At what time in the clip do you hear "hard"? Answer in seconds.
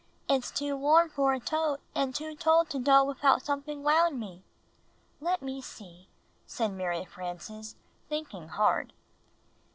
8.47-8.93